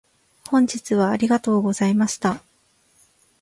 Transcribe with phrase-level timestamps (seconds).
[0.49, 2.41] 本日はありがとうございました。